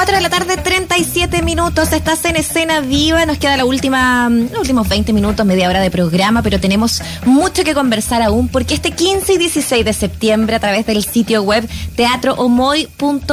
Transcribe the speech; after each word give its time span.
4 0.00 0.16
de 0.16 0.22
la 0.22 0.30
tarde, 0.30 0.56
37 0.56 1.42
minutos. 1.42 1.92
Estás 1.92 2.24
en 2.24 2.36
escena 2.36 2.80
viva. 2.80 3.26
Nos 3.26 3.36
queda 3.36 3.58
la 3.58 3.66
última, 3.66 4.30
los 4.30 4.60
últimos 4.60 4.88
20 4.88 5.12
minutos, 5.12 5.44
media 5.44 5.68
hora 5.68 5.82
de 5.82 5.90
programa, 5.90 6.42
pero 6.42 6.58
tenemos 6.58 7.02
mucho 7.26 7.64
que 7.64 7.74
conversar 7.74 8.22
aún 8.22 8.48
porque 8.48 8.72
este 8.72 8.92
15 8.92 9.34
y 9.34 9.36
16 9.36 9.84
de 9.84 9.92
septiembre, 9.92 10.56
a 10.56 10.58
través 10.58 10.86
del 10.86 11.04
sitio 11.04 11.42
web 11.42 11.68
teatroomoy.cl, 11.96 13.26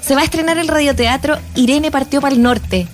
se 0.00 0.14
va 0.16 0.20
a 0.20 0.24
estrenar 0.24 0.58
el 0.58 0.66
radioteatro 0.66 1.38
Irene 1.54 1.92
Partió 1.92 2.20
para 2.20 2.34
el 2.34 2.42
Norte 2.42 2.88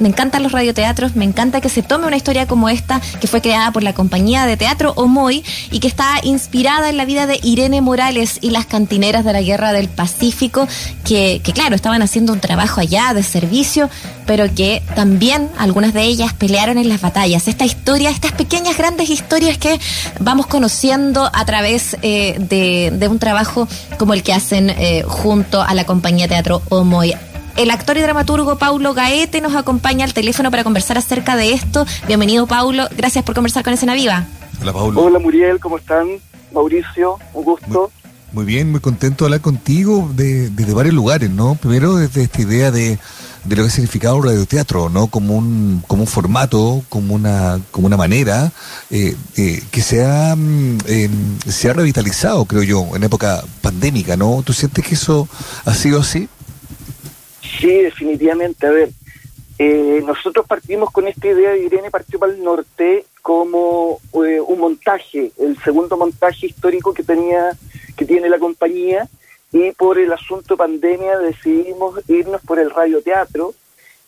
me 0.00 0.08
encantan 0.08 0.42
los 0.42 0.52
radioteatros, 0.52 1.14
me 1.14 1.24
encanta 1.24 1.60
que 1.60 1.68
se 1.68 1.82
tome 1.82 2.06
una 2.06 2.16
historia 2.16 2.46
como 2.46 2.68
esta, 2.68 3.00
que 3.20 3.28
fue 3.28 3.40
creada 3.40 3.70
por 3.70 3.82
la 3.82 3.92
compañía 3.92 4.46
de 4.46 4.56
teatro 4.56 4.92
Omoy 4.96 5.44
y 5.70 5.78
que 5.78 5.88
está 5.88 6.14
inspirada 6.22 6.88
en 6.88 6.96
la 6.96 7.04
vida 7.04 7.26
de 7.26 7.38
Irene 7.42 7.80
Morales 7.80 8.38
y 8.40 8.50
las 8.50 8.66
cantineras 8.66 9.24
de 9.24 9.32
la 9.32 9.42
Guerra 9.42 9.72
del 9.72 9.88
Pacífico, 9.88 10.66
que, 11.04 11.42
claro, 11.54 11.74
estaban 11.74 12.02
haciendo 12.02 12.32
un 12.32 12.40
trabajo 12.40 12.80
allá 12.80 13.12
de 13.14 13.22
servicio, 13.22 13.90
pero 14.26 14.52
que 14.54 14.82
también 14.94 15.50
algunas 15.58 15.92
de 15.92 16.02
ellas 16.02 16.32
pelearon 16.32 16.78
en 16.78 16.88
las 16.88 17.00
batallas. 17.00 17.46
Esta 17.46 17.64
historia, 17.64 18.10
estas 18.10 18.32
pequeñas, 18.32 18.78
grandes 18.78 19.10
historias 19.10 19.58
que 19.58 19.78
vamos 20.18 20.46
conociendo 20.46 21.30
a 21.32 21.44
través 21.44 21.96
eh, 22.02 22.36
de, 22.38 23.08
un 23.08 23.18
trabajo 23.18 23.68
como 23.98 24.14
el 24.14 24.22
que 24.22 24.32
hacen 24.32 24.70
eh, 24.70 25.02
junto 25.06 25.60
a 25.60 25.74
la 25.74 25.84
compañía 25.84 26.28
teatro 26.28 26.62
Omoy. 26.68 27.14
El 27.60 27.70
actor 27.70 27.98
y 27.98 28.00
dramaturgo 28.00 28.56
Paulo 28.56 28.94
Gaete 28.94 29.42
nos 29.42 29.54
acompaña 29.54 30.06
al 30.06 30.14
teléfono 30.14 30.50
para 30.50 30.64
conversar 30.64 30.96
acerca 30.96 31.36
de 31.36 31.52
esto. 31.52 31.84
Bienvenido, 32.06 32.46
Paulo. 32.46 32.88
Gracias 32.96 33.22
por 33.22 33.34
conversar 33.34 33.62
con 33.62 33.74
Escena 33.74 33.92
Viva. 33.92 34.24
Hola, 34.62 34.72
Paulo. 34.72 35.02
Hola, 35.02 35.18
Muriel. 35.18 35.60
¿Cómo 35.60 35.76
están? 35.76 36.06
Mauricio, 36.54 37.18
un 37.34 37.44
gusto. 37.44 37.92
Muy, 38.32 38.46
bien, 38.46 38.70
muy 38.70 38.80
contento 38.80 39.24
de 39.24 39.26
hablar 39.26 39.40
contigo 39.42 40.10
desde 40.14 40.48
de, 40.48 40.72
varios 40.72 40.94
lugares, 40.94 41.28
¿no? 41.28 41.54
Primero 41.54 41.96
desde 41.96 42.22
esta 42.22 42.40
idea 42.40 42.70
de, 42.70 42.98
de 43.44 43.56
lo 43.56 43.62
que 43.62 43.68
ha 43.68 43.70
significado 43.70 44.16
un 44.16 44.24
radioteatro, 44.24 44.88
¿no? 44.88 45.08
Como 45.08 45.36
un, 45.36 45.82
como 45.86 46.04
un 46.04 46.08
formato, 46.08 46.82
como 46.88 47.14
una, 47.14 47.60
como 47.72 47.86
una 47.86 47.98
manera 47.98 48.52
eh, 48.90 49.14
eh, 49.36 49.62
que 49.70 49.82
se 49.82 50.02
ha, 50.02 50.34
eh, 50.86 51.10
se 51.46 51.68
ha 51.68 51.74
revitalizado, 51.74 52.46
creo 52.46 52.62
yo, 52.62 52.96
en 52.96 53.02
época 53.02 53.44
pandémica, 53.60 54.16
¿no? 54.16 54.42
¿Tú 54.46 54.54
sientes 54.54 54.82
que 54.86 54.94
eso 54.94 55.28
ha 55.66 55.74
sido 55.74 56.00
así? 56.00 56.26
Sí, 57.60 57.82
definitivamente. 57.82 58.66
A 58.66 58.70
ver, 58.70 58.88
eh, 59.58 60.02
nosotros 60.06 60.46
partimos 60.46 60.90
con 60.90 61.06
esta 61.06 61.28
idea 61.28 61.50
de 61.50 61.64
Irene 61.64 61.90
partió 61.90 62.18
para 62.18 62.32
el 62.32 62.42
norte 62.42 63.04
como 63.20 64.00
eh, 64.24 64.40
un 64.40 64.58
montaje, 64.58 65.32
el 65.38 65.58
segundo 65.62 65.98
montaje 65.98 66.46
histórico 66.46 66.94
que 66.94 67.02
tenía, 67.02 67.50
que 67.98 68.06
tiene 68.06 68.30
la 68.30 68.38
compañía, 68.38 69.06
y 69.52 69.72
por 69.72 69.98
el 69.98 70.10
asunto 70.12 70.56
pandemia 70.56 71.18
decidimos 71.18 72.00
irnos 72.08 72.40
por 72.42 72.58
el 72.58 72.70
radioteatro, 72.70 73.52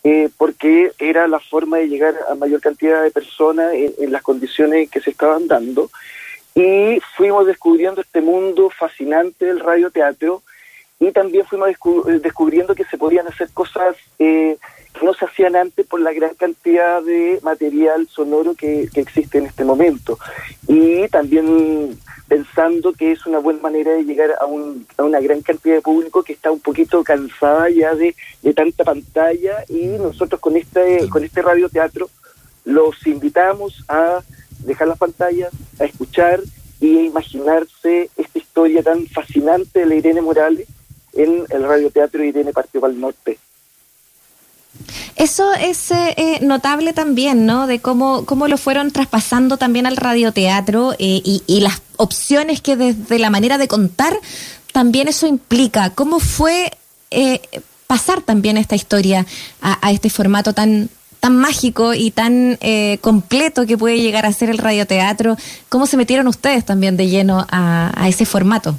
eh, 0.05 0.31
porque 0.39 0.93
era 0.99 1.29
la 1.29 1.39
forma 1.39 1.77
de 1.77 1.89
llegar 1.89 2.15
a 2.31 2.35
mayor 2.35 2.63
cantidad 2.63 3.03
de 3.03 3.11
personas 3.11 3.75
en, 3.75 3.93
en 3.99 4.13
las 4.13 4.23
condiciones 4.23 4.91
que 4.91 5.01
se 5.01 5.11
estaban 5.11 5.47
dando. 5.47 5.91
Y 6.55 7.01
fuimos 7.17 7.47
descubriendo 7.47 8.01
este 8.01 8.23
mundo 8.23 8.71
fascinante 8.71 9.45
del 9.45 9.61
radioteatro, 9.61 10.43
y 11.03 11.11
también 11.11 11.45
fuimos 11.47 11.69
eh, 11.69 12.21
descubriendo 12.23 12.77
que 12.77 12.85
se 12.85 12.97
podían 12.97 13.27
hacer 13.27 13.51
cosas 13.51 13.97
eh, 14.21 14.57
que 14.95 15.05
no 15.05 15.13
se 15.15 15.25
hacían 15.25 15.57
antes 15.57 15.85
por 15.85 16.01
la 16.01 16.13
gran 16.13 16.33
cantidad 16.37 17.03
de 17.03 17.41
material 17.43 18.07
sonoro 18.07 18.55
que, 18.55 18.89
existe 18.95 19.39
en 19.39 19.47
este 19.47 19.65
momento. 19.65 20.17
Y 20.69 21.09
también 21.09 21.99
pensando 22.29 22.93
que 22.93 23.11
es 23.11 23.27
una 23.27 23.41
buena 23.41 23.61
manera 23.61 23.91
de 23.91 24.05
llegar 24.05 24.31
a, 24.41 24.47
un, 24.47 24.87
a 24.97 25.03
una 25.03 25.19
gran 25.19 25.43
cantidad 25.43 25.75
de 25.75 25.83
público 25.83 26.23
que 26.23 26.35
está 26.35 26.53
un 26.53 26.61
poquito 26.61 27.03
cansada 27.03 27.69
ya 27.69 27.97
de, 27.97 28.15
de 28.41 28.55
tanta 28.55 28.85
pantalla 28.85 29.65
y 29.69 29.87
nosotros 29.99 30.41
con 30.41 30.57
este, 30.57 31.09
con 31.09 31.25
este 31.25 31.43
radioteatro 31.43 32.11
los 32.65 33.05
invitamos 33.09 33.85
a 33.89 34.23
dejar 34.61 34.87
las 34.87 34.99
pantallas, 34.99 35.53
a 35.81 35.85
escuchar 35.85 36.39
y 36.81 36.99
a 36.99 37.03
imaginarse 37.03 38.09
esta 38.17 38.39
historia 38.39 38.85
tan 38.85 39.05
fascinante 39.09 39.81
de 39.81 39.87
la 39.87 39.97
Irene 39.97 40.21
Morales 40.21 40.69
en 41.15 41.45
el 41.49 41.63
radioteatro 41.63 42.25
Irene 42.25 42.53
Partió 42.53 42.81
para 42.81 42.93
el 42.93 43.01
Norte. 43.01 43.39
Eso 45.17 45.53
es 45.53 45.91
eh, 45.91 46.15
eh, 46.17 46.39
notable 46.41 46.93
también, 46.93 47.45
¿no? 47.45 47.67
De 47.67 47.81
cómo, 47.81 48.25
cómo 48.25 48.49
lo 48.49 48.57
fueron 48.57 48.91
traspasando 48.91 49.59
también 49.59 49.87
al 49.87 49.97
radioteatro 49.97 50.95
eh, 50.95 51.21
y, 51.25 51.43
y, 51.47 51.61
las 51.61 51.83
opciones 51.97 52.63
que 52.63 52.77
desde 52.77 53.19
la 53.19 53.29
manera 53.29 53.59
de 53.59 53.69
contar 53.69 54.19
también 54.73 55.09
eso 55.09 55.27
implica. 55.27 55.91
¿Cómo 55.91 56.19
fue 56.19 56.73
pasar 57.87 58.23
también 58.23 58.57
esta 58.57 58.75
historia 58.75 59.27
a, 59.61 59.87
a, 59.87 59.93
este 59.93 60.09
formato 60.09 60.55
tan 60.55 60.89
tan 61.21 61.37
mágico 61.37 61.95
y 61.95 62.11
tan 62.11 62.59
completo 63.01 63.65
que 63.65 63.79
puede 63.79 64.01
llegar 64.01 64.25
a 64.27 64.33
ser 64.33 64.49
el 64.49 64.59
radioteatro? 64.59 65.37
¿Cómo 65.69 65.87
se 65.87 65.99
metieron 65.99 66.27
ustedes 66.27 66.65
también 66.65 66.97
de 66.97 67.09
lleno 67.09 67.47
a, 67.51 67.93
a 67.95 68.09
ese 68.09 68.25
formato? 68.25 68.77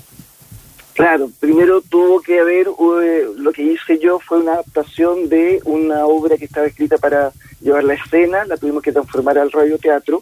Claro, 0.93 1.31
primero 1.39 1.81
tuvo 1.81 2.21
que 2.21 2.39
haber, 2.39 2.67
eh, 2.67 3.27
lo 3.35 3.51
que 3.51 3.63
hice 3.63 3.97
yo 3.97 4.19
fue 4.19 4.39
una 4.39 4.53
adaptación 4.53 5.27
de 5.27 5.59
una 5.65 6.05
obra 6.05 6.37
que 6.37 6.45
estaba 6.45 6.67
escrita 6.67 6.99
para 6.99 7.31
llevar 7.61 7.83
la 7.83 7.95
escena, 7.95 8.45
la 8.45 8.57
tuvimos 8.57 8.83
que 8.83 8.91
transformar 8.91 9.39
al 9.39 9.51
radioteatro, 9.51 10.21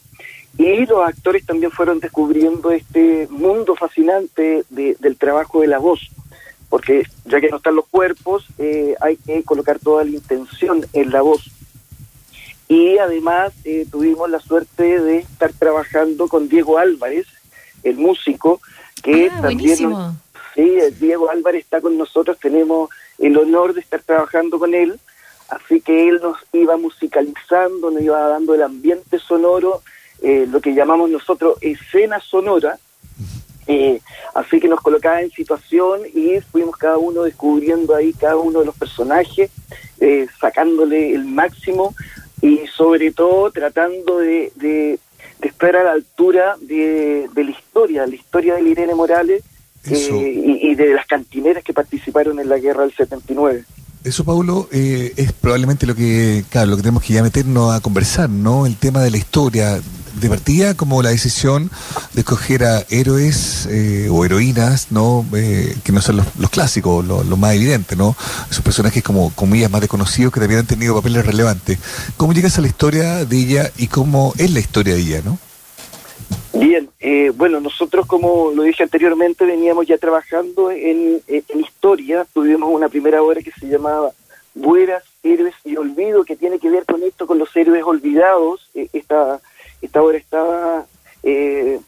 y 0.57 0.85
los 0.85 1.05
actores 1.05 1.45
también 1.45 1.71
fueron 1.71 1.99
descubriendo 1.99 2.71
este 2.71 3.27
mundo 3.29 3.75
fascinante 3.75 4.63
del 4.69 5.17
trabajo 5.17 5.59
de 5.59 5.67
la 5.67 5.79
voz, 5.79 6.09
porque 6.69 7.03
ya 7.25 7.41
que 7.41 7.49
no 7.49 7.57
están 7.57 7.75
los 7.75 7.88
cuerpos, 7.88 8.45
eh, 8.57 8.95
hay 9.01 9.17
que 9.17 9.43
colocar 9.43 9.77
toda 9.77 10.05
la 10.05 10.11
intención 10.11 10.85
en 10.93 11.11
la 11.11 11.21
voz. 11.21 11.51
Y 12.69 12.97
además 12.97 13.51
eh, 13.65 13.85
tuvimos 13.91 14.29
la 14.29 14.39
suerte 14.39 15.01
de 15.01 15.17
estar 15.17 15.51
trabajando 15.51 16.29
con 16.29 16.47
Diego 16.47 16.77
Álvarez, 16.77 17.27
el 17.83 17.97
músico, 17.97 18.61
que 19.03 19.29
ah, 19.29 19.41
también... 19.41 19.89
Nos, 19.89 20.15
Sí, 20.56 20.78
Diego 21.00 21.29
Álvarez 21.29 21.63
está 21.63 21.79
con 21.79 21.97
nosotros, 21.97 22.38
tenemos 22.39 22.89
el 23.19 23.38
honor 23.38 23.73
de 23.73 23.81
estar 23.81 24.01
trabajando 24.01 24.59
con 24.59 24.73
él, 24.73 25.00
así 25.50 25.79
que 25.79 26.09
él 26.09 26.19
nos 26.22 26.38
iba 26.51 26.75
musicalizando, 26.75 27.89
nos 27.89 28.01
iba 28.01 28.19
dando 28.28 28.53
el 28.53 28.63
ambiente 28.63 29.19
sonoro, 29.19 29.81
eh, 30.22 30.45
lo 30.50 30.59
que 30.59 30.73
llamamos 30.73 31.09
nosotros 31.09 31.57
escena 31.62 32.19
sonora, 32.19 32.78
eh, 33.67 34.01
así 34.34 34.59
que 34.59 34.67
nos 34.67 34.81
colocaba 34.81 35.22
en 35.22 35.31
situación 35.31 36.01
y 36.13 36.41
fuimos 36.41 36.75
cada 36.75 36.97
uno 36.97 37.23
descubriendo 37.23 37.95
ahí 37.95 38.12
cada 38.12 38.35
uno 38.35 38.59
de 38.59 38.66
los 38.66 38.75
personajes, 38.75 39.51
eh, 40.00 40.28
sacándole 40.39 41.13
el 41.13 41.25
máximo 41.25 41.95
y 42.41 42.66
sobre 42.68 43.12
todo 43.12 43.51
tratando 43.51 44.18
de, 44.18 44.51
de, 44.56 45.00
de 45.39 45.47
estar 45.47 45.75
a 45.78 45.83
la 45.83 45.91
altura 45.91 46.57
de, 46.59 47.29
de 47.31 47.44
la 47.44 47.51
historia, 47.51 48.07
la 48.07 48.16
historia 48.16 48.56
de 48.56 48.63
Irene 48.63 48.95
Morales, 48.95 49.44
eh, 49.86 50.42
y, 50.46 50.72
y, 50.72 50.75
de 50.75 50.94
las 50.94 51.06
cantineras 51.08 51.64
que 51.64 51.74
participaron 51.74 52.40
en 52.40 52.50
la 52.50 52.58
guerra 52.58 52.84
del 52.84 52.94
79. 52.96 53.66
Eso, 54.03 54.24
Paulo, 54.24 54.68
eh, 54.72 55.14
es 55.16 55.31
probablemente 55.31 55.86
lo 55.86 55.96
que, 55.96 56.44
claro, 56.50 56.72
lo 56.72 56.75
que 56.75 56.81
tenemos 56.81 57.03
que 57.03 57.14
ya 57.14 57.22
meternos 57.22 57.72
a 57.72 57.81
conversar, 57.81 58.31
¿no? 58.31 58.66
El 58.66 58.75
tema 58.75 59.02
de 59.02 59.12
la 59.12 59.18
historia 59.18 59.80
de 60.19 60.30
partida, 60.30 60.74
como 60.74 61.03
la 61.03 61.12
decisión 61.12 61.69
de 62.14 62.22
escoger 62.22 62.64
a 62.64 62.84
héroes 62.90 63.68
eh, 63.69 64.08
o 64.09 64.25
heroínas, 64.25 64.88
¿no? 64.90 65.24
Eh, 65.36 65.78
que 65.84 65.92
no 65.92 66.02
son 66.02 66.18
los, 66.18 66.25
los 66.40 66.50
clásicos, 66.50 67.06
los 67.06 67.28
lo 67.28 67.38
más 67.38 67.53
evidentes, 67.53 67.96
¿no? 67.96 68.16
Esos 68.50 68.63
personajes 68.63 69.03
como 69.03 69.30
comillas 69.36 69.69
más 69.69 69.81
desconocidos 69.81 70.34
que 70.34 70.40
también 70.40 70.62
han 70.62 70.68
tenido 70.68 70.96
papeles 70.96 71.24
relevantes. 71.24 71.78
¿Cómo 72.18 72.34
llegas 72.34 72.58
a 72.58 72.62
la 72.62 72.68
historia 72.68 73.24
de 73.25 73.38
ella 73.38 73.72
y 73.78 73.86
cómo 73.86 74.34
es 74.40 74.52
la 74.52 74.59
historia 74.59 74.96
de 74.96 75.00
ella, 75.00 75.22
no? 75.24 75.38
Eh, 77.03 77.31
bueno, 77.35 77.59
nosotros 77.59 78.06
como 78.06 78.51
lo 78.51 78.62
dije 78.62 78.84
anteriormente 78.84 79.44
veníamos 79.44 79.88
ya 79.88 79.97
trabajando 79.97 80.69
en, 80.69 81.19
en, 81.28 81.59
historia, 81.59 82.27
tuvimos 82.31 82.69
una 82.71 82.89
primera 82.89 83.24
obra 83.24 83.42
que 83.42 83.51
se 83.51 83.68
llamaba 83.68 84.12
Buenas, 84.53 85.03
Héroes 85.24 85.56
y 85.65 85.77
Olvido, 85.77 86.24
que 86.24 86.36
tiene 86.36 86.59
que 86.59 86.69
ver 86.69 86.86
con 86.86 87.01
esto, 87.01 87.25
con 87.25 87.39
los 87.39 87.56
héroes 87.56 87.83
olvidados. 87.83 88.69
Eh, 88.75 88.88
esta, 88.94 89.42
esta 89.81 90.03
obra 90.03 90.18
estaba 90.19 90.86
eh, 91.24 91.80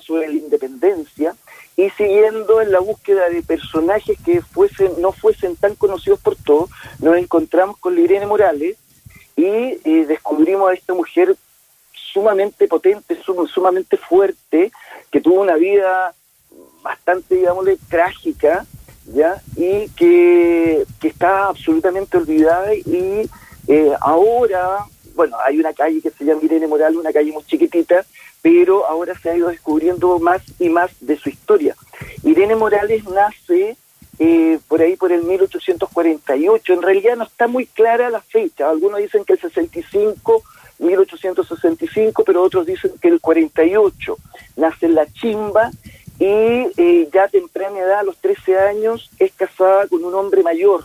sobre 0.00 0.28
la 0.28 0.34
independencia 0.34 1.34
y 1.76 1.90
siguiendo 1.90 2.60
en 2.60 2.70
la 2.70 2.78
búsqueda 2.78 3.28
de 3.30 3.42
personajes 3.42 4.16
que 4.24 4.42
fuesen 4.42 4.92
no 5.00 5.10
fuesen 5.10 5.56
tan 5.56 5.74
conocidos 5.74 6.20
por 6.20 6.36
todos, 6.36 6.70
nos 7.00 7.16
encontramos 7.16 7.78
con 7.78 7.98
Irene 7.98 8.26
Morales 8.26 8.76
y 9.36 9.44
eh, 9.44 10.04
descubrimos 10.06 10.70
a 10.70 10.74
esta 10.74 10.94
mujer 10.94 11.34
sumamente 12.12 12.68
potente, 12.68 13.20
sum, 13.22 13.46
sumamente 13.46 13.96
fuerte, 13.96 14.70
que 15.10 15.20
tuvo 15.20 15.40
una 15.40 15.56
vida 15.56 16.14
bastante, 16.82 17.36
digámosle, 17.36 17.78
trágica, 17.88 18.66
¿ya? 19.06 19.40
Y 19.56 19.88
que, 19.90 20.84
que 21.00 21.08
está 21.08 21.46
absolutamente 21.46 22.16
olvidada 22.16 22.74
y 22.74 23.28
eh, 23.68 23.92
ahora, 24.00 24.84
bueno, 25.14 25.36
hay 25.44 25.58
una 25.58 25.72
calle 25.72 26.00
que 26.00 26.10
se 26.10 26.24
llama 26.24 26.40
Irene 26.42 26.66
Moral, 26.66 26.96
una 26.96 27.12
calle 27.12 27.32
muy 27.32 27.44
chiquitita, 27.44 28.04
pero 28.40 28.86
ahora 28.86 29.14
se 29.18 29.30
ha 29.30 29.36
ido 29.36 29.48
descubriendo 29.48 30.18
más 30.18 30.42
y 30.58 30.68
más 30.68 30.90
de 31.00 31.16
su 31.16 31.28
historia. 31.28 31.76
Irene 32.24 32.56
Morales 32.56 33.04
nace 33.04 33.76
eh, 34.18 34.58
por 34.68 34.82
ahí 34.82 34.96
por 34.96 35.12
el 35.12 35.22
1848. 35.22 36.72
En 36.72 36.82
realidad 36.82 37.16
no 37.16 37.24
está 37.24 37.46
muy 37.46 37.66
clara 37.66 38.10
la 38.10 38.20
fecha. 38.20 38.68
Algunos 38.68 38.98
dicen 38.98 39.24
que 39.24 39.34
el 39.34 39.40
65, 39.40 40.42
1865, 40.82 42.24
pero 42.24 42.42
otros 42.42 42.66
dicen 42.66 42.92
que 43.00 43.08
el 43.08 43.20
48. 43.20 44.16
Nace 44.56 44.86
en 44.86 44.94
la 44.94 45.06
chimba 45.06 45.70
y 46.18 46.26
eh, 46.76 47.08
ya 47.12 47.24
a 47.24 47.28
temprana 47.28 47.78
edad, 47.78 48.00
a 48.00 48.04
los 48.04 48.16
13 48.18 48.58
años, 48.58 49.10
es 49.18 49.32
casada 49.32 49.86
con 49.88 50.04
un 50.04 50.14
hombre 50.14 50.42
mayor. 50.42 50.84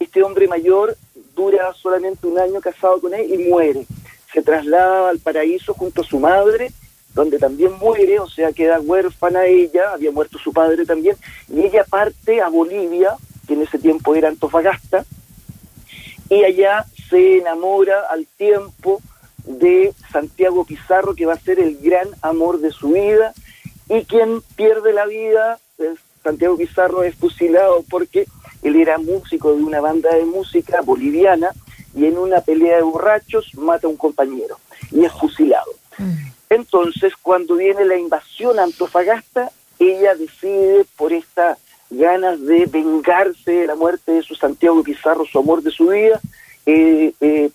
Este 0.00 0.22
hombre 0.22 0.48
mayor 0.48 0.96
dura 1.34 1.72
solamente 1.74 2.26
un 2.26 2.38
año 2.38 2.60
casado 2.60 3.00
con 3.00 3.14
él 3.14 3.32
y 3.32 3.38
muere. 3.48 3.86
Se 4.32 4.42
traslada 4.42 5.10
al 5.10 5.18
paraíso 5.18 5.74
junto 5.74 6.02
a 6.02 6.04
su 6.04 6.18
madre 6.18 6.72
donde 7.14 7.38
también 7.38 7.72
muere, 7.78 8.18
o 8.18 8.28
sea, 8.28 8.52
queda 8.52 8.80
huérfana 8.80 9.46
ella, 9.46 9.92
había 9.92 10.10
muerto 10.10 10.36
su 10.38 10.52
padre 10.52 10.84
también, 10.84 11.16
y 11.48 11.62
ella 11.62 11.84
parte 11.88 12.40
a 12.40 12.48
Bolivia, 12.48 13.14
que 13.46 13.54
en 13.54 13.62
ese 13.62 13.78
tiempo 13.78 14.14
era 14.16 14.28
Antofagasta, 14.28 15.04
y 16.28 16.42
allá 16.42 16.84
se 17.08 17.38
enamora 17.38 18.00
al 18.10 18.26
tiempo 18.26 19.00
de 19.44 19.92
Santiago 20.12 20.64
Pizarro, 20.64 21.14
que 21.14 21.26
va 21.26 21.34
a 21.34 21.38
ser 21.38 21.60
el 21.60 21.78
gran 21.78 22.08
amor 22.22 22.60
de 22.60 22.70
su 22.70 22.90
vida, 22.90 23.32
y 23.88 24.04
quien 24.04 24.40
pierde 24.56 24.92
la 24.92 25.06
vida, 25.06 25.58
Santiago 26.22 26.56
Pizarro 26.56 27.02
es 27.02 27.14
fusilado 27.16 27.84
porque 27.90 28.26
él 28.62 28.76
era 28.76 28.96
músico 28.98 29.54
de 29.54 29.62
una 29.62 29.80
banda 29.80 30.14
de 30.14 30.24
música 30.24 30.80
boliviana, 30.80 31.50
y 31.94 32.06
en 32.06 32.18
una 32.18 32.40
pelea 32.40 32.76
de 32.76 32.82
borrachos 32.82 33.54
mata 33.54 33.86
a 33.86 33.90
un 33.90 33.96
compañero, 33.96 34.58
y 34.90 35.04
es 35.04 35.12
fusilado. 35.12 35.70
Mm. 35.98 36.14
Entonces, 36.50 37.12
cuando 37.20 37.56
viene 37.56 37.84
la 37.84 37.96
invasión 37.96 38.58
a 38.58 38.64
Antofagasta, 38.64 39.50
ella 39.78 40.14
decide, 40.14 40.84
por 40.96 41.12
estas 41.12 41.58
ganas 41.90 42.40
de 42.40 42.66
vengarse 42.66 43.50
de 43.50 43.66
la 43.66 43.74
muerte 43.74 44.12
de 44.12 44.22
su 44.22 44.34
Santiago 44.34 44.82
Pizarro, 44.82 45.24
su 45.24 45.38
amor 45.38 45.62
de 45.62 45.70
su 45.70 45.88
vida, 45.88 46.20
eh, 46.66 47.12
eh, 47.20 47.50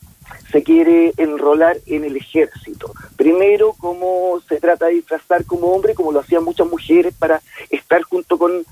se 0.52 0.64
quiere 0.64 1.14
enrolar 1.18 1.78
en 1.86 2.04
el 2.04 2.18
ejército. 2.18 2.94
Primero, 3.16 3.74
como 3.74 4.42
se 4.48 4.60
trata 4.60 4.88
de 4.88 4.94
disfrazar 4.94 5.46
como 5.46 5.68
hombre, 5.68 5.94
como 5.94 6.12
lo 6.12 6.20
hacían 6.20 6.44
muchas 6.44 6.68
mujeres 6.68 7.14
para 7.18 7.42
estar 7.70 8.02
junto 8.04 8.38
con, 8.38 8.66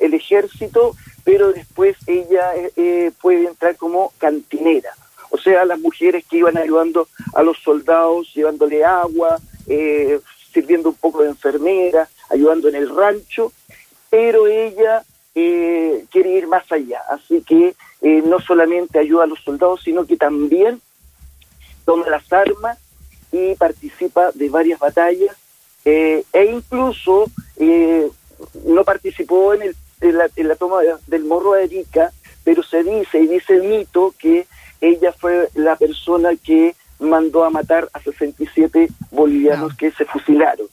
el 0.00 0.14
ejército, 0.14 0.96
pero 1.24 1.52
después 1.52 1.96
ella 2.06 2.52
eh, 2.76 3.12
puede 3.20 3.48
entrar 3.48 3.76
como 3.76 4.12
cantinera 4.18 4.94
o 5.32 5.38
sea, 5.38 5.64
las 5.64 5.80
mujeres 5.80 6.24
que 6.28 6.36
iban 6.36 6.58
ayudando 6.58 7.08
a 7.34 7.42
los 7.42 7.56
soldados, 7.58 8.30
llevándole 8.34 8.84
agua, 8.84 9.40
eh, 9.66 10.20
sirviendo 10.52 10.90
un 10.90 10.94
poco 10.94 11.22
de 11.22 11.30
enfermera, 11.30 12.06
ayudando 12.28 12.68
en 12.68 12.74
el 12.74 12.94
rancho, 12.94 13.50
pero 14.10 14.46
ella 14.46 15.02
eh, 15.34 16.04
quiere 16.10 16.30
ir 16.30 16.46
más 16.46 16.70
allá, 16.70 17.00
así 17.10 17.42
que 17.42 17.74
eh, 18.02 18.22
no 18.24 18.40
solamente 18.40 18.98
ayuda 18.98 19.24
a 19.24 19.26
los 19.26 19.40
soldados, 19.40 19.82
sino 19.82 20.06
que 20.06 20.16
también 20.16 20.80
toma 21.84 22.08
las 22.08 22.32
armas 22.32 22.78
y 23.30 23.54
participa 23.54 24.30
de 24.32 24.48
varias 24.50 24.78
batallas 24.78 25.36
e 25.84 26.24
incluso 26.52 27.26
no 28.64 28.84
participó 28.84 29.54
en, 29.54 29.74
la, 30.00 30.56
toma 30.56 30.80
del 31.06 31.24
morro 31.24 31.54
de 31.54 31.64
Erika, 31.64 32.12
pero 32.44 32.62
se 32.62 32.82
dice 32.82 33.20
y 33.20 33.26
dice 33.26 33.54
el 33.54 33.64
mito 33.64 34.14
que 34.18 34.46
ella 34.80 35.12
fue 35.12 35.48
la 35.54 35.76
persona 35.76 36.30
que 36.36 36.74
mandó 36.98 37.44
a 37.44 37.50
matar 37.50 37.88
a 37.92 38.00
67 38.00 38.88
bolivianos 39.10 39.76
que 39.76 39.90
se 39.92 40.04
fusilaron. 40.04 40.66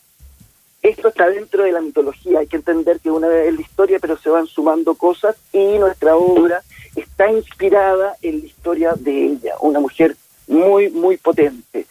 Esto 0.90 1.10
está 1.10 1.30
dentro 1.30 1.64
de 1.64 1.72
la 1.72 1.82
mitología, 1.82 2.40
hay 2.40 2.48
que 2.48 2.56
entender 2.56 3.00
que 3.00 3.12
una 3.12 3.28
vez 3.28 3.50
es 3.50 3.56
la 3.56 3.62
historia, 3.62 4.00
pero 4.00 4.18
se 4.18 4.30
van 4.30 4.48
sumando 4.48 4.96
cosas 4.96 5.36
y 5.54 5.78
nuestra 5.78 6.16
obra 6.16 6.64
está 6.96 7.32
inspirada 7.32 8.16
en 8.24 8.40
la 8.40 8.46
historia 8.48 8.94
de 8.98 9.26
ella, 9.26 9.54
una 9.62 9.80
mujer 9.80 10.18
muy, 10.48 10.90
muy 10.90 11.18
potente. 11.18 11.86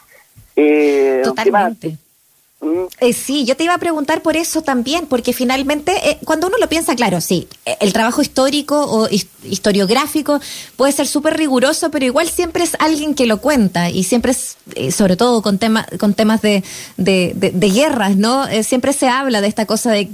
Eh, 0.56 1.21
Totalmente. 1.23 1.97
Eh, 3.01 3.13
sí, 3.13 3.45
yo 3.45 3.57
te 3.57 3.65
iba 3.65 3.75
a 3.75 3.79
preguntar 3.79 4.21
por 4.21 4.37
eso 4.37 4.63
también, 4.63 5.07
porque 5.07 5.33
finalmente, 5.33 5.93
eh, 6.11 6.19
cuando 6.25 6.49
uno 6.49 6.57
lo 6.59 6.69
piensa, 6.69 6.97
claro, 6.97 7.21
sí, 7.21 7.47
eh, 7.65 7.77
el 7.81 7.93
trabajo 7.93 8.21
histórico 8.21 8.85
o 8.85 9.09
historiográfico 9.45 10.41
puede 10.77 10.93
ser 10.93 11.07
súper 11.07 11.37
riguroso, 11.37 11.91
pero 11.91 12.05
igual 12.05 12.29
siempre 12.29 12.65
es 12.65 12.73
alguien 12.81 13.15
que 13.15 13.27
lo 13.27 13.41
cuenta 13.41 13.91
y 13.91 14.03
siempre 14.03 14.33
es, 14.33 14.57
sobre 14.95 15.17
todo 15.17 15.41
con, 15.41 15.59
tema, 15.59 15.87
con 16.01 16.15
temas 16.15 16.43
de, 16.43 16.65
de, 16.97 17.33
de 17.35 17.71
guerras, 17.71 18.17
¿no? 18.17 18.47
siempre 18.65 18.93
se 18.93 19.09
habla 19.09 19.41
de 19.41 19.47
esta 19.47 19.67
cosa 19.67 19.93
de 19.93 20.09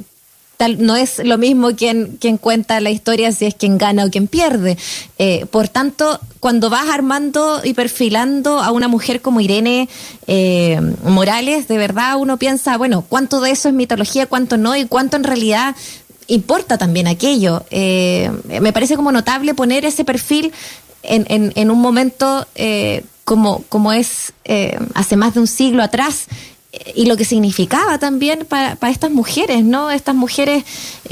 no 0.79 0.97
es 0.97 1.21
lo 1.25 1.39
mismo 1.39 1.75
quien, 1.75 2.17
quien 2.21 2.39
cuenta 2.39 2.81
la 2.81 2.91
historia 2.91 3.33
si 3.33 3.47
es 3.47 3.55
quien 3.55 3.79
gana 3.79 4.05
o 4.05 4.11
quien 4.11 4.27
pierde. 4.27 4.77
Eh, 5.19 5.47
por 5.51 5.69
tanto, 5.69 6.21
cuando 6.41 6.71
vas 6.71 6.89
armando 6.89 7.61
y 7.65 7.75
perfilando 7.75 8.61
a 8.61 8.71
una 8.71 8.89
mujer 8.89 9.21
como 9.21 9.41
Irene 9.41 9.89
eh, 10.27 10.81
Morales, 11.05 11.69
de 11.69 11.79
verdad 11.79 12.17
uno 12.19 12.39
piensa, 12.39 12.77
bueno, 12.77 13.05
¿cuánto 13.09 13.41
de 13.41 13.51
eso 13.51 13.69
es 13.69 13.75
mitología, 13.75 14.27
cuánto 14.27 14.57
no 14.57 14.77
y 14.77 14.87
cuánto 14.87 15.17
en 15.17 15.25
realidad 15.25 15.77
importa 16.29 16.79
también 16.79 17.09
aquello? 17.09 17.65
Eh, 17.71 18.31
me 18.61 18.73
parece 18.73 18.97
como 18.97 19.13
notable 19.13 19.55
poner 19.55 19.85
ese 19.85 20.05
perfil 20.05 20.53
en, 21.03 21.27
en, 21.29 21.53
en 21.55 21.71
un 21.71 21.81
momento 21.81 22.47
como, 23.25 23.63
como 23.69 23.93
es 23.93 24.33
hace 24.95 25.17
más 25.17 25.35
de 25.35 25.41
un 25.41 25.47
siglo 25.47 25.83
atrás 25.83 26.27
y 26.95 27.07
lo 27.07 27.17
que 27.17 27.25
significaba 27.25 27.99
también 27.99 28.47
para, 28.49 28.77
estas 28.89 29.11
mujeres, 29.11 29.65
¿no? 29.65 29.91
Estas 29.91 30.15
mujeres 30.15 30.65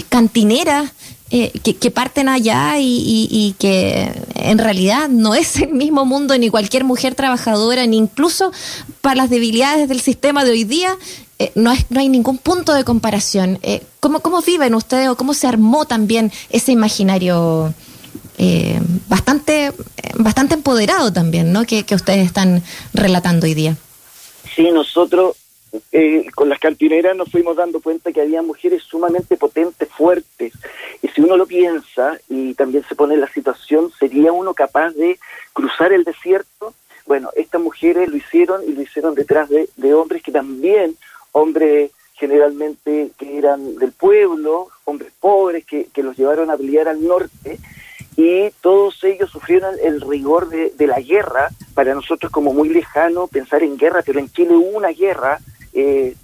cantineras 0.09 0.93
eh, 1.31 1.51
que, 1.61 1.91
parten 1.91 2.29
allá 2.29 2.75
y, 2.79 3.55
que 3.59 4.13
en 4.35 4.59
realidad 4.59 5.09
no 5.09 5.35
es 5.35 5.57
el 5.57 5.73
mismo 5.73 6.05
mundo 6.05 6.37
ni 6.37 6.51
cualquier 6.51 6.85
mujer 6.85 7.15
trabajadora, 7.15 7.87
ni 7.87 7.97
incluso 7.97 8.53
para 9.01 9.17
las 9.17 9.31
debilidades 9.31 9.89
del 9.89 10.01
sistema 10.01 10.45
de 10.45 10.51
hoy 10.51 10.65
día, 10.65 10.97
eh, 11.39 11.51
no, 11.55 11.73
no 11.89 12.01
hay 12.01 12.11
ningún 12.11 12.37
punto 12.39 12.75
de 12.75 12.85
comparación. 12.85 13.59
Eh, 13.63 13.83
¿cómo, 14.01 14.21
¿Cómo 14.21 14.43
viven 14.43 14.75
ustedes 14.75 15.09
o 15.09 15.17
cómo 15.17 15.33
se 15.33 15.47
armó 15.47 15.87
también 15.87 16.33
ese 16.51 16.73
imaginario? 16.73 17.75
bastante 19.09 19.73
bastante 20.17 20.55
empoderado 20.55 21.13
también, 21.13 21.53
¿no? 21.53 21.65
Que, 21.65 21.85
que 21.85 21.95
ustedes 21.95 22.27
están 22.27 22.61
relatando 22.93 23.47
hoy 23.47 23.55
día. 23.55 23.77
Sí, 24.57 24.69
nosotros 24.73 25.37
eh, 25.91 26.27
con 26.35 26.49
las 26.49 26.59
cantineras 26.59 27.17
nos 27.17 27.31
fuimos 27.31 27.57
dando 27.57 27.81
cuenta 27.81 28.13
que 28.13 28.21
había 28.21 28.43
mujeres 28.43 28.83
sumamente 28.83 29.37
potentes, 29.37 29.89
fuertes. 29.89 30.53
Y 31.01 31.09
si 31.09 31.23
uno 31.23 31.37
lo 31.37 31.47
piensa 31.47 32.19
y 32.29 32.55
también 32.55 32.85
se 32.89 32.95
pone 32.95 33.15
en 33.15 33.21
la 33.21 33.33
situación, 33.33 33.91
¿sería 33.99 34.33
uno 34.33 34.53
capaz 34.53 34.91
de 34.91 35.19
cruzar 35.53 35.93
el 35.93 36.05
desierto? 36.05 36.75
Bueno, 37.07 37.31
estas 37.37 37.61
mujeres 37.61 38.09
lo 38.09 38.17
hicieron 38.17 38.63
y 38.69 38.73
lo 38.73 38.83
hicieron 38.83 39.15
detrás 39.15 39.49
de, 39.49 39.95
hombres 39.95 40.23
que 40.23 40.31
también, 40.31 40.97
hombres 41.33 41.91
generalmente 42.15 43.11
que 43.19 43.39
eran 43.39 43.77
del 43.77 43.93
pueblo, 43.93 44.69
hombres 44.85 45.13
pobres 45.19 45.65
que, 45.65 45.89
los 45.97 46.17
llevaron 46.17 46.51
a 46.51 46.57
pelear 46.57 46.87
al 46.87 47.03
norte 47.03 47.59
y 48.17 48.51
todos 48.61 49.03
ellos 49.05 49.31
sufrieron 49.31 49.75
el 49.83 50.03
rigor 50.03 50.49
de, 50.51 50.87
la 50.87 51.01
guerra. 51.01 51.49
Para 51.75 51.95
nosotros 51.95 52.31
como 52.31 52.53
muy 52.53 52.69
lejano 52.69 53.27
pensar 53.27 53.63
en 53.63 53.79
guerra, 53.79 54.03
pero 54.05 54.21
en 54.21 54.31
Chile 54.31 54.55
una 54.55 54.89
guerra 54.89 55.41
eh, 55.73 56.15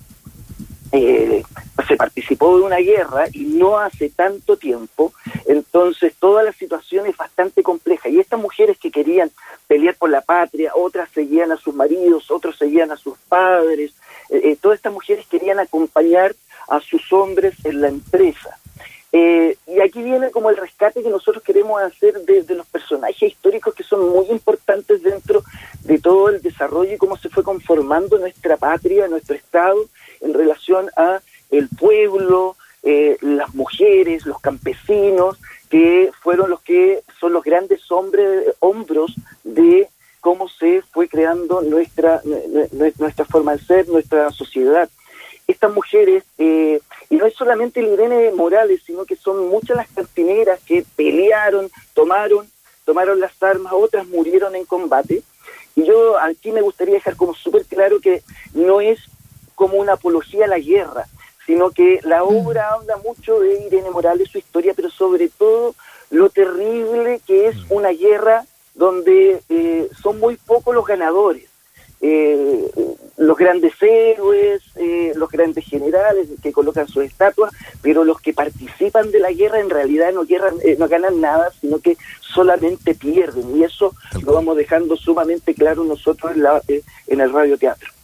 eh, 0.91 1.43
se 1.87 1.97
participó 1.97 2.57
de 2.59 2.65
una 2.65 2.79
guerra 2.79 3.27
y 3.33 3.45
no 3.45 3.79
hace 3.79 4.09
tanto 4.09 4.57
tiempo, 4.57 5.13
entonces 5.47 6.15
toda 6.19 6.43
la 6.43 6.53
situación 6.53 7.07
es 7.07 7.17
bastante 7.17 7.63
compleja. 7.63 8.09
Y 8.09 8.19
estas 8.19 8.41
mujeres 8.41 8.79
que 8.79 8.91
querían 8.91 9.31
pelear 9.67 9.95
por 9.97 10.11
la 10.11 10.23
patria, 10.23 10.73
otras 10.75 11.11
seguían 11.11 11.53
a 11.53 11.57
sus 11.57 11.75
maridos, 11.75 12.31
otros 12.31 12.57
seguían 12.57 12.91
a 12.91 12.97
sus 12.97 13.19
padres, 13.29 13.93
eh, 14.31 14.57
todas 14.61 14.77
estas 14.77 14.93
mujeres 14.93 15.27
querían 15.27 15.59
acompañar 15.59 16.35
a 16.69 16.81
sus 16.81 17.13
hombres 17.13 17.55
en 17.65 17.81
la 17.81 17.89
empresa. 17.89 18.59
y 19.11 19.81
aquí 19.81 20.03
viene 20.03 20.31
como 20.31 20.51
el 20.51 20.57
rescate 20.57 21.03
que 21.03 21.09
nosotros 21.09 21.43
queremos 21.43 21.81
hacer 21.81 22.21
de, 22.27 22.55
los 22.55 22.67
personajes 22.67 23.33
históricos 23.33 23.75
que 23.75 23.83
son 23.83 24.07
muy 24.11 24.27
importantes 24.31 25.03
dentro 25.03 25.43
de 25.89 25.99
todo 25.99 26.29
el 26.29 26.43
desarrollo 26.43 26.93
y 26.93 26.99
cómo 26.99 27.17
se 27.17 27.31
fue 27.31 27.43
conformando 27.43 28.19
nuestra 28.19 28.59
patria, 28.59 29.09
nuestro 29.09 29.35
Estado, 29.35 29.87
en 30.21 30.35
relación 30.35 30.91
a 30.99 31.21
el 31.51 31.71
pueblo, 31.71 32.57
eh, 32.83 33.17
las 33.23 33.55
mujeres, 33.55 34.27
los 34.27 34.39
campesinos, 34.39 35.39
que 35.71 36.11
fueron 36.21 36.51
los 36.51 36.61
que 36.61 37.03
son 37.19 37.33
los 37.33 37.43
grandes 37.43 37.91
hombres, 37.91 38.55
hombros 38.61 39.15
de 39.45 39.89
cómo 40.21 40.47
se 40.51 40.83
fue 40.83 41.09
creando 41.09 41.63
nuestra, 41.63 42.21
nuestra 42.99 43.25
forma 43.25 43.57
de 43.57 43.65
ser, 43.65 43.89
nuestra 43.89 44.31
sociedad. 44.31 44.91
Estas 45.47 45.73
mujeres, 45.73 46.23
eh, 46.37 46.81
y 47.09 47.17
no 47.17 47.25
es 47.25 47.33
solamente 47.35 47.81
Irene 47.81 48.31
Morales, 48.33 48.83
sino 48.85 49.07
que 49.07 49.17
son 49.17 49.49
muchas 49.49 49.79
las 49.79 49.89
cantineras 49.89 50.61
que 50.67 50.85
pelearon, 50.97 51.71
tomaron, 51.95 52.47
tomaron 52.85 53.21
las 53.21 53.43
armas, 53.43 53.73
otras 53.73 54.07
murieron 54.07 54.55
en 54.55 54.67
combate, 54.67 55.23
y 55.79 55.85
yo 55.85 56.19
aquí 56.19 56.51
me 56.51 56.61
gustaría 56.61 56.95
dejar 56.95 57.15
como 57.15 57.35
súper 57.35 57.65
claro 57.65 58.01
que 58.01 58.25
no 58.53 58.81
es 58.81 58.99
como 59.55 59.77
una 59.77 59.93
apología 59.93 60.47
a 60.47 60.49
la 60.49 60.59
guerra, 60.59 61.07
sino 61.47 61.71
que 61.71 62.01
la 62.03 62.25
obra 62.25 62.73
habla 62.73 62.97
mucho 62.97 63.39
de 63.39 63.65
Irene 63.65 63.91
Morales, 63.91 64.29
su 64.29 64.39
historia, 64.39 64.73
pero 64.75 64.91
sobre 64.91 65.29
todo 65.29 65.77
lo 66.11 66.31
terrible 66.31 67.21
que 67.25 67.47
es 67.47 67.57
una 67.69 67.91
guerra 67.91 68.45
donde 68.75 69.41
eh, 69.49 69.89
son 70.03 70.19
muy 70.19 70.37
pocos 70.37 70.75
los 70.75 70.85
ganadores. 70.85 71.48
Eh, 72.01 72.71
los 73.17 73.37
grandes 73.37 73.73
héroes, 73.81 74.63
eh, 74.77 75.13
los 75.17 75.29
grandes 75.29 75.65
generales 75.65 76.29
que 76.43 76.53
colocan 76.53 76.87
sus 76.87 77.05
estatuas, 77.05 77.53
pero 77.83 78.05
los 78.05 78.21
que 78.21 78.33
participan 78.33 79.11
de 79.11 79.19
la 79.19 79.33
guerra 79.33 79.61
en 79.61 79.71
realidad 79.71 80.13
no, 80.13 80.25
guerran, 80.25 80.55
no 80.79 80.89
ganan 80.89 81.21
nada, 81.21 81.51
sino 81.61 81.81
que 81.81 81.97
solamente 82.21 82.95
pierden. 82.95 83.57
Y 83.57 83.65
eso 83.65 83.95
lo 84.25 84.33
vamos 84.35 84.57
dejando 84.57 84.97
sumamente 84.97 85.55
claro 85.55 85.83
nosotros 85.85 86.33
en, 86.33 86.43
la, 86.43 86.63
en 87.09 87.21
el 87.21 87.33
radioteatro. 87.33 87.98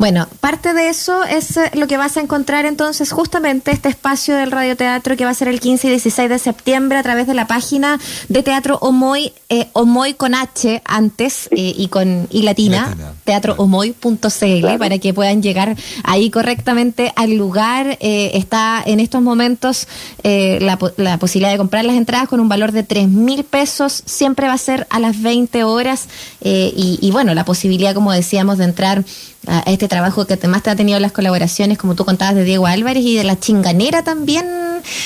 Bueno, 0.00 0.26
parte 0.40 0.72
de 0.72 0.88
eso 0.88 1.24
es 1.24 1.58
eh, 1.58 1.70
lo 1.74 1.86
que 1.86 1.98
vas 1.98 2.16
a 2.16 2.20
encontrar 2.22 2.64
entonces 2.64 3.12
justamente 3.12 3.70
este 3.70 3.90
espacio 3.90 4.34
del 4.34 4.50
radioteatro 4.50 5.14
que 5.14 5.26
va 5.26 5.30
a 5.30 5.34
ser 5.34 5.48
el 5.48 5.60
15 5.60 5.88
y 5.88 5.90
16 5.90 6.30
de 6.30 6.38
septiembre 6.38 6.96
a 6.96 7.02
través 7.02 7.26
de 7.26 7.34
la 7.34 7.46
página 7.46 8.00
de 8.30 8.42
Teatro 8.42 8.78
Omoy, 8.80 9.34
eh, 9.50 9.68
Omoy 9.74 10.14
con 10.14 10.34
H 10.34 10.80
antes 10.86 11.48
eh, 11.50 11.74
y 11.76 11.88
con 11.88 12.28
y 12.30 12.42
latina, 12.44 12.96
teatroomoy.cl 13.24 14.78
para 14.78 14.98
que 14.98 15.12
puedan 15.12 15.42
llegar 15.42 15.76
ahí 16.02 16.30
correctamente 16.30 17.12
al 17.14 17.34
lugar. 17.34 17.98
está 18.00 18.82
en 18.86 19.00
estos 19.00 19.20
momentos 19.20 19.86
la, 20.22 20.78
la, 20.96 21.18
posibilidad 21.18 21.52
de 21.52 21.58
comprar 21.58 21.84
las 21.84 21.96
entradas 21.96 22.26
con 22.26 22.40
un 22.40 22.48
valor 22.48 22.72
de 22.72 22.84
3 22.84 23.06
mil 23.06 23.44
pesos, 23.44 24.02
siempre 24.06 24.46
va 24.46 24.54
a 24.54 24.58
ser 24.58 24.86
a 24.88 24.98
las 24.98 25.20
20 25.20 25.62
horas 25.64 26.08
y, 26.42 26.98
y 27.02 27.10
bueno, 27.10 27.34
la 27.34 27.44
posibilidad, 27.44 27.94
como 27.94 28.12
decíamos, 28.12 28.56
de 28.56 28.64
entrar 28.64 29.04
a 29.46 29.60
este 29.66 29.88
trabajo 29.88 30.26
que 30.26 30.34
además 30.34 30.62
te 30.62 30.70
ha 30.70 30.76
tenido 30.76 31.00
las 31.00 31.12
colaboraciones, 31.12 31.78
como 31.78 31.94
tú 31.94 32.04
contabas, 32.04 32.34
de 32.34 32.44
Diego 32.44 32.66
Álvarez 32.66 33.04
y 33.04 33.16
de 33.16 33.24
la 33.24 33.38
chinganera 33.38 34.02
también. 34.02 34.46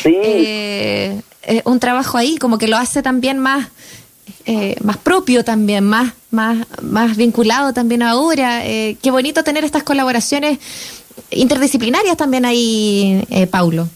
Eh, 0.04 1.62
un 1.64 1.78
trabajo 1.78 2.18
ahí, 2.18 2.36
como 2.38 2.58
que 2.58 2.68
lo 2.68 2.76
hace 2.76 3.02
también 3.02 3.38
más, 3.38 3.68
eh, 4.46 4.76
más 4.82 4.96
propio 4.96 5.44
también, 5.44 5.84
más, 5.84 6.14
más, 6.30 6.66
más 6.82 7.16
vinculado 7.16 7.72
también 7.72 8.02
ahora. 8.02 8.66
Eh, 8.66 8.96
qué 9.02 9.10
bonito 9.10 9.44
tener 9.44 9.64
estas 9.64 9.82
colaboraciones 9.82 10.58
interdisciplinarias 11.30 12.16
también 12.16 12.44
ahí, 12.44 13.24
Paulo. 13.50 13.88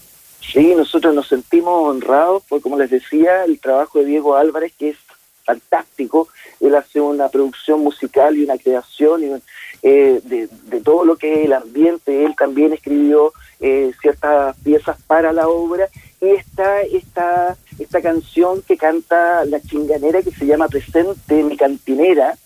Sí, 0.53 0.73
nosotros 0.75 1.13
nos 1.13 1.27
sentimos 1.27 1.89
honrados 1.89 2.43
por, 2.47 2.61
como 2.61 2.77
les 2.77 2.89
decía, 2.89 3.45
el 3.45 3.59
trabajo 3.59 3.99
de 3.99 4.05
Diego 4.05 4.35
Álvarez, 4.35 4.73
que 4.77 4.89
es 4.89 4.97
fantástico. 5.43 6.27
Él 6.59 6.75
hace 6.75 6.99
una 6.99 7.29
producción 7.29 7.81
musical 7.81 8.37
y 8.37 8.43
una 8.43 8.57
creación 8.57 9.23
y 9.23 9.41
eh, 9.81 10.21
de, 10.23 10.81
todo 10.81 11.05
lo 11.05 11.15
que 11.15 11.33
es 11.33 11.45
el 11.45 11.53
ambiente. 11.53 12.25
Él 12.25 12.35
también 12.37 12.73
escribió 12.73 13.33
eh, 13.59 13.91
ciertas 14.01 14.55
piezas 14.57 14.97
para 15.07 15.31
la 15.33 15.47
obra 15.47 15.87
y 16.21 16.29
está 16.29 16.81
esta, 16.81 17.55
esta 17.77 18.01
canción 18.01 18.61
que 18.61 18.77
canta 18.77 19.45
la 19.45 19.61
chinganera 19.61 20.21
que 20.21 20.31
se 20.31 20.45
llama 20.45 20.67
Presente, 20.67 21.43
mi 21.43 21.55
cantinera, 21.55 22.37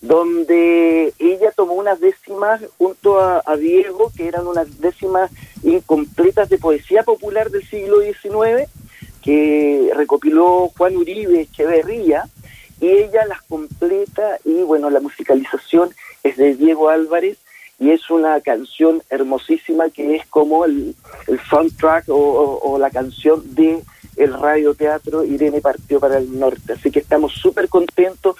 donde 0.00 1.14
ella 1.20 1.52
tomó 1.52 1.74
unas 1.74 2.00
décimas 2.00 2.60
junto 2.76 3.20
a, 3.20 3.56
Diego, 3.56 4.10
que 4.16 4.26
eran 4.26 4.46
unas 4.46 4.80
décimas 4.80 5.30
incompletas 5.62 6.48
de 6.48 6.58
poesía 6.58 7.04
popular 7.04 7.50
del 7.50 7.64
siglo 7.68 8.00
XIX, 8.00 8.68
que 9.22 9.92
recopiló 9.94 10.72
Juan 10.76 10.96
Uribe 10.96 11.42
Echeverría, 11.42 12.24
y 12.82 12.90
ella 12.90 13.24
las 13.26 13.40
completa 13.42 14.38
y 14.44 14.62
bueno, 14.62 14.90
la 14.90 14.98
musicalización 14.98 15.94
es 16.24 16.36
de 16.36 16.56
Diego 16.56 16.88
Álvarez 16.88 17.38
y 17.78 17.92
es 17.92 18.10
una 18.10 18.40
canción 18.40 19.04
hermosísima 19.08 19.88
que 19.88 20.16
es 20.16 20.26
como 20.26 20.64
el, 20.64 20.96
soundtrack 21.48 22.06
o, 22.08 22.76
la 22.80 22.90
canción 22.90 23.54
de 23.54 23.80
el 24.16 24.34
radioteatro 24.34 25.24
Irene 25.24 25.60
partió 25.60 26.00
para 26.00 26.18
el 26.18 26.38
norte. 26.38 26.72
Así 26.72 26.90
que 26.90 26.98
estamos 26.98 27.32
súper 27.34 27.68
contentos. 27.68 28.36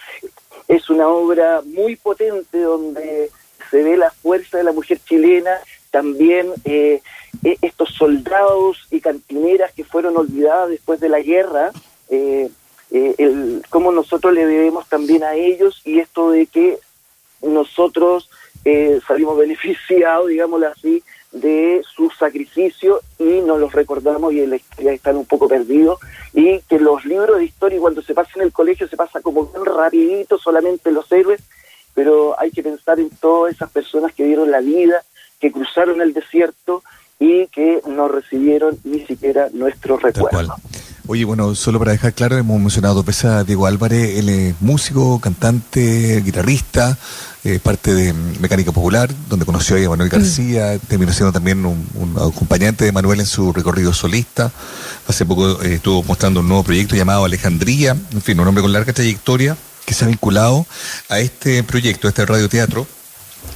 Es 0.66 0.90
una 0.90 1.06
obra 1.06 1.62
muy 1.64 1.94
potente 1.94 2.58
donde 2.60 3.30
se 3.70 3.82
ve 3.82 3.96
la 3.96 4.10
fuerza 4.10 4.58
de 4.58 4.64
la 4.64 4.72
mujer 4.72 4.98
chilena, 5.04 5.58
también 5.92 6.48
eh, 6.64 7.00
e, 7.44 7.58
estos 7.62 7.90
soldados 7.90 8.88
y 8.90 9.00
cantineras 9.00 9.72
que 9.72 9.84
fueron 9.84 10.16
olvidadas 10.16 10.68
después 10.68 10.98
de 10.98 11.08
la 11.08 11.20
guerra, 11.20 11.70
eh, 12.10 12.50
eh, 12.92 13.14
el, 13.18 13.62
cómo 13.70 13.90
nosotros 13.90 14.34
le 14.34 14.46
debemos 14.46 14.86
también 14.88 15.24
a 15.24 15.34
ellos 15.34 15.80
y 15.84 15.98
esto 15.98 16.30
de 16.30 16.46
que 16.46 16.78
nosotros 17.40 18.30
eh, 18.64 19.00
salimos 19.06 19.36
beneficiados, 19.44 20.28
digámoslo 20.28 20.68
así, 20.68 21.02
de 21.32 21.82
su 21.94 22.10
sacrificio 22.10 23.00
y 23.18 23.40
nos 23.40 23.58
los 23.58 23.72
recordamos 23.72 24.34
y 24.34 24.40
en 24.40 24.50
la 24.50 24.56
historia 24.56 24.92
están 24.92 25.16
un 25.16 25.24
poco 25.24 25.48
perdidos 25.48 25.98
y 26.34 26.60
que 26.60 26.78
los 26.78 27.06
libros 27.06 27.38
de 27.38 27.46
historia 27.46 27.80
cuando 27.80 28.02
se 28.02 28.12
pasa 28.12 28.32
en 28.36 28.42
el 28.42 28.52
colegio 28.52 28.86
se 28.86 28.98
pasa 28.98 29.22
como 29.22 29.46
bien 29.46 29.64
rapidito 29.64 30.36
solamente 30.36 30.92
los 30.92 31.10
héroes 31.10 31.40
pero 31.94 32.38
hay 32.38 32.50
que 32.50 32.62
pensar 32.62 33.00
en 33.00 33.08
todas 33.08 33.54
esas 33.54 33.70
personas 33.70 34.12
que 34.12 34.24
dieron 34.24 34.50
la 34.50 34.60
vida 34.60 35.02
que 35.40 35.50
cruzaron 35.50 36.02
el 36.02 36.12
desierto 36.12 36.82
y 37.18 37.46
que 37.48 37.80
no 37.86 38.08
recibieron 38.08 38.78
ni 38.84 39.00
siquiera 39.06 39.48
nuestro 39.52 39.96
recuerdo. 39.96 40.54
Oye, 41.12 41.26
bueno, 41.26 41.54
solo 41.54 41.78
para 41.78 41.92
dejar 41.92 42.14
claro, 42.14 42.38
hemos 42.38 42.58
mencionado 42.58 42.94
dos 42.94 43.04
veces 43.04 43.26
a 43.26 43.44
Diego 43.44 43.66
Álvarez, 43.66 44.16
él 44.18 44.30
es 44.30 44.54
músico, 44.62 45.20
cantante, 45.20 46.22
guitarrista, 46.22 46.96
eh, 47.44 47.60
parte 47.62 47.92
de 47.92 48.14
Mecánica 48.14 48.72
Popular, 48.72 49.10
donde 49.28 49.44
conoció 49.44 49.76
a 49.76 49.90
Manuel 49.90 50.08
mm. 50.08 50.10
García, 50.10 50.78
terminó 50.78 51.12
siendo 51.12 51.30
también 51.30 51.66
un, 51.66 52.16
acompañante 52.16 52.86
de 52.86 52.92
Manuel 52.92 53.20
en 53.20 53.26
su 53.26 53.52
recorrido 53.52 53.92
solista. 53.92 54.50
Hace 55.06 55.26
poco 55.26 55.62
eh, 55.62 55.74
estuvo 55.74 56.02
mostrando 56.02 56.40
un 56.40 56.48
nuevo 56.48 56.62
proyecto 56.64 56.96
llamado 56.96 57.26
Alejandría, 57.26 57.90
en 57.90 58.22
fin, 58.22 58.40
un 58.40 58.48
hombre 58.48 58.62
con 58.62 58.72
larga 58.72 58.94
trayectoria 58.94 59.54
que 59.84 59.92
se 59.92 60.06
ha 60.06 60.08
vinculado 60.08 60.64
a 61.10 61.18
este 61.18 61.62
proyecto, 61.62 62.06
a 62.06 62.10
este 62.10 62.24
radioteatro 62.24 62.86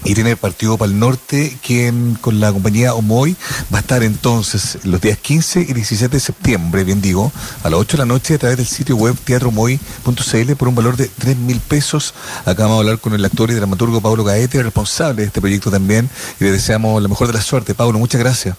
y 0.07 0.15
tiene 0.15 0.37
partido 0.37 0.79
para 0.79 0.91
el 0.91 0.99
norte, 0.99 1.59
quien 1.65 2.17
con 2.21 2.39
la 2.39 2.53
compañía 2.53 2.95
Omoy 2.95 3.35
va 3.75 3.79
a 3.79 3.81
estar 3.81 4.03
entonces 4.05 4.79
los 4.85 5.01
días 5.01 5.19
15 5.19 5.63
y 5.63 5.73
17 5.73 6.15
de 6.15 6.21
septiembre, 6.21 6.85
bien 6.85 7.03
digo, 7.03 7.33
a 7.65 7.71
las 7.71 7.81
8 7.81 7.97
de 7.97 8.03
la 8.03 8.07
noche 8.07 8.35
a 8.35 8.39
través 8.39 8.57
del 8.57 8.67
sitio 8.67 8.97
web 8.97 9.17
teatromoy.cl 9.25 10.53
por 10.57 10.69
un 10.69 10.75
valor 10.75 10.97
de 10.97 11.09
3 11.09 11.37
mil 11.39 11.59
pesos. 11.61 12.15
Acá 12.45 12.65
vamos 12.65 12.77
a 12.77 12.81
hablar 12.81 12.99
con 13.01 13.15
el 13.15 13.25
actor 13.25 13.51
y 13.51 13.55
dramaturgo 13.55 14.01
Pablo 14.01 14.23
Gaete, 14.23 14.63
responsable 14.63 15.23
de 15.23 15.27
este 15.27 15.41
proyecto 15.41 15.71
también, 15.71 16.09
y 16.41 16.45
le 16.45 16.53
deseamos 16.53 17.03
la 17.03 17.09
mejor 17.09 17.27
de 17.27 17.33
la 17.33 17.43
suerte. 17.43 17.75
Pablo, 17.75 17.99
muchas 17.99 18.21
gracias. 18.21 18.57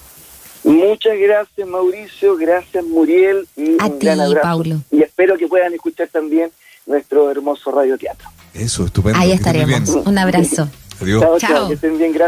Muchas 0.65 1.13
gracias 1.17 1.65
Mauricio, 1.65 2.35
gracias 2.35 2.83
Muriel 2.83 3.47
y 3.55 3.81
un 3.81 3.99
gran 3.99 4.19
abrazo. 4.19 4.63
Y 4.91 5.01
espero 5.01 5.37
que 5.37 5.47
puedan 5.47 5.73
escuchar 5.73 6.09
también 6.09 6.51
nuestro 6.85 7.31
hermoso 7.31 7.71
radioteatro. 7.71 8.27
Eso, 8.53 8.85
estupendo. 8.85 9.17
Ahí 9.17 9.31
estaremos. 9.31 9.89
Un 9.89 10.17
abrazo. 10.17 10.67
Adiós. 11.01 11.21
Chao, 11.21 11.37
chao. 11.39 11.67
Que 11.67 11.75
estén 11.75 11.97
bien, 11.97 12.11
gracias. 12.11 12.25